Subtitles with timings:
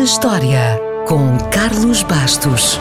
[0.00, 2.80] na História, com Carlos Bastos.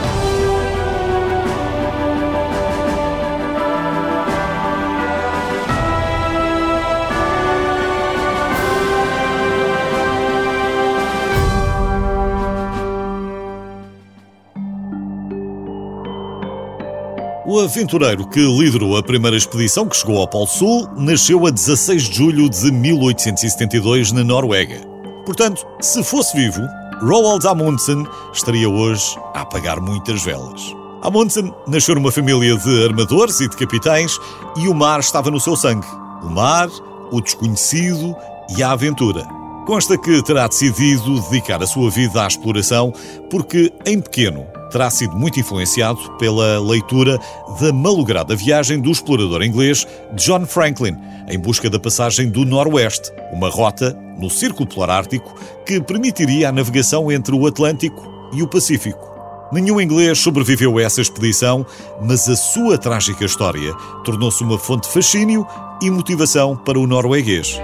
[17.45, 22.03] O aventureiro que liderou a primeira expedição que chegou ao Polo Sul nasceu a 16
[22.03, 24.87] de julho de 1872 na Noruega.
[25.25, 26.61] Portanto, se fosse vivo,
[27.01, 30.75] Roald Amundsen estaria hoje a apagar muitas velas.
[31.01, 34.19] Amundsen nasceu numa família de armadores e de capitães
[34.57, 35.87] e o mar estava no seu sangue.
[36.21, 36.67] O mar,
[37.11, 38.13] o desconhecido
[38.55, 39.25] e a aventura.
[39.65, 42.91] Consta que terá decidido dedicar a sua vida à exploração
[43.29, 47.19] porque, em pequeno, terá sido muito influenciado pela leitura
[47.59, 50.95] da malograda viagem do explorador inglês John Franklin
[51.29, 55.33] em busca da passagem do Noroeste, uma rota no Círculo Polar Ártico
[55.65, 59.07] que permitiria a navegação entre o Atlântico e o Pacífico.
[59.51, 61.65] Nenhum inglês sobreviveu a essa expedição,
[62.01, 65.45] mas a sua trágica história tornou-se uma fonte de fascínio
[65.81, 67.59] e motivação para o norueguês.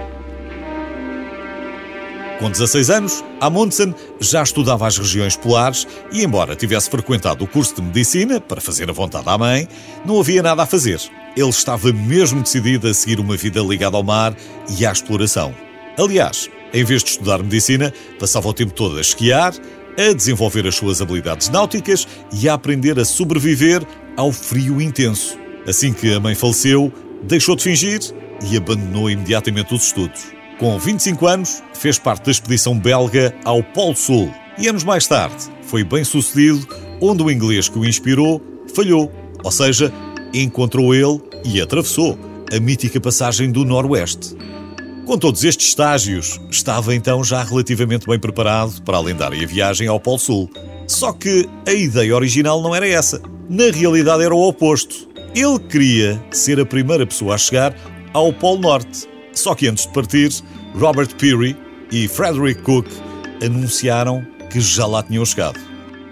[2.40, 7.76] Com 16 anos, Amundsen já estudava as regiões polares e, embora tivesse frequentado o curso
[7.76, 9.68] de medicina para fazer a vontade à mãe,
[10.06, 11.00] não havia nada a fazer.
[11.36, 14.36] Ele estava mesmo decidido a seguir uma vida ligada ao mar
[14.78, 15.56] e à exploração.
[15.98, 19.54] Aliás, em vez de estudar medicina, passava o tempo todo a esquiar,
[19.98, 23.82] a desenvolver as suas habilidades náuticas e a aprender a sobreviver
[24.18, 25.38] ao frio intenso.
[25.66, 26.92] Assim que a mãe faleceu,
[27.24, 28.02] deixou de fingir
[28.52, 30.35] e abandonou imediatamente os estudos.
[30.58, 35.56] Com 25 anos, fez parte da expedição belga ao Polo Sul e anos mais tarde
[35.66, 36.66] foi bem sucedido,
[37.02, 38.42] onde o inglês que o inspirou
[38.74, 39.12] falhou,
[39.44, 39.92] ou seja,
[40.34, 42.18] encontrou ele e atravessou
[42.56, 44.38] a mítica passagem do Noroeste.
[45.06, 50.00] Com todos estes estágios, estava então já relativamente bem preparado para a lendária viagem ao
[50.00, 50.50] Polo Sul.
[50.88, 53.22] Só que a ideia original não era essa.
[53.50, 55.10] Na realidade era o oposto.
[55.36, 57.76] Ele queria ser a primeira pessoa a chegar
[58.14, 60.32] ao Polo Norte só que antes de partir,
[60.74, 61.56] Robert Peary
[61.92, 62.88] e Frederick Cook
[63.44, 65.60] anunciaram que já lá tinham chegado.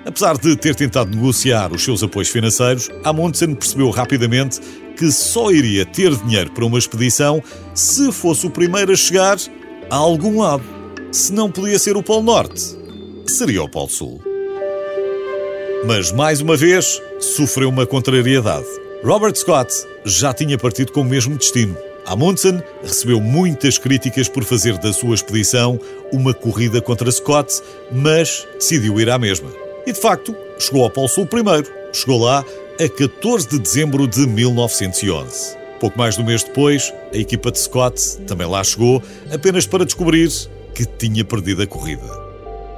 [0.06, 4.60] Apesar de ter tentado negociar os seus apoios financeiros, Amundsen percebeu rapidamente
[4.98, 7.42] que só iria ter dinheiro para uma expedição
[7.74, 9.38] se fosse o primeiro a chegar
[9.90, 10.64] a algum lado.
[11.12, 12.78] Se não podia ser o Polo Norte,
[13.26, 14.22] seria o Polo Sul.
[15.86, 18.66] Mas mais uma vez sofreu uma contrariedade.
[19.04, 19.74] Robert Scott
[20.06, 21.78] já tinha partido com o mesmo destino.
[22.06, 25.80] Amundsen recebeu muitas críticas por fazer da sua expedição
[26.12, 29.50] uma corrida contra Scott, mas decidiu ir à mesma.
[29.86, 31.68] E de facto, chegou ao Polo Sul primeiro.
[31.92, 32.44] Chegou lá
[32.80, 35.58] a 14 de dezembro de 1911.
[35.80, 39.86] Pouco mais de um mês depois, a equipa de Scott também lá chegou, apenas para
[39.86, 40.32] descobrir
[40.74, 42.08] que tinha perdido a corrida.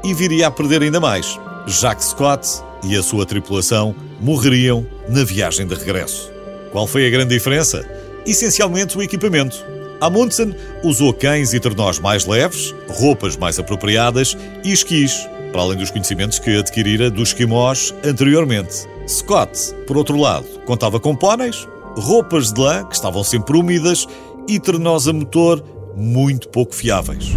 [0.03, 2.47] E viria a perder ainda mais, já que Scott
[2.83, 6.31] e a sua tripulação morreriam na viagem de regresso.
[6.71, 7.87] Qual foi a grande diferença?
[8.25, 9.65] Essencialmente o equipamento.
[10.01, 10.53] Amundsen
[10.83, 16.37] usou cães e trenós mais leves, roupas mais apropriadas e esquis, para além dos conhecimentos
[16.37, 18.87] que adquirira dos esquimós anteriormente.
[19.07, 24.07] Scott, por outro lado, contava com póneis, roupas de lã que estavam sempre úmidas
[24.47, 25.63] e trenós a motor
[25.95, 27.31] muito pouco fiáveis.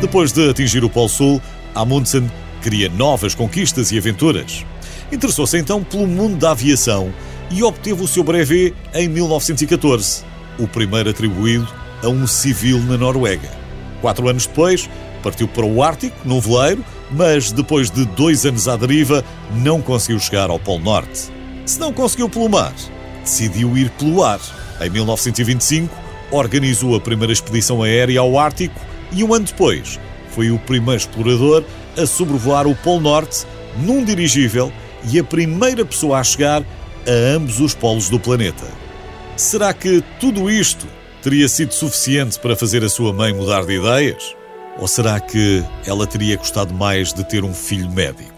[0.00, 1.40] Depois de atingir o Polo Sul,
[1.74, 2.30] Amundsen
[2.62, 4.66] queria novas conquistas e aventuras.
[5.12, 7.12] Interessou-se então pelo mundo da aviação
[7.54, 10.24] e obteve o seu brevet em 1914,
[10.58, 11.68] o primeiro atribuído
[12.02, 13.48] a um civil na Noruega.
[14.00, 14.90] Quatro anos depois,
[15.22, 19.24] partiu para o Ártico, num veleiro, mas depois de dois anos à deriva,
[19.62, 21.30] não conseguiu chegar ao Polo Norte.
[21.64, 22.74] Se não conseguiu pelo mar,
[23.22, 24.40] decidiu ir pelo ar.
[24.80, 25.96] Em 1925,
[26.32, 28.80] organizou a primeira expedição aérea ao Ártico
[29.12, 30.00] e um ano depois
[30.30, 31.62] foi o primeiro explorador
[31.96, 33.46] a sobrevoar o Polo Norte
[33.78, 34.72] num dirigível
[35.08, 36.64] e a primeira pessoa a chegar
[37.06, 38.66] a ambos os polos do planeta.
[39.36, 40.86] Será que tudo isto
[41.22, 44.34] teria sido suficiente para fazer a sua mãe mudar de ideias?
[44.78, 48.33] Ou será que ela teria gostado mais de ter um filho médico?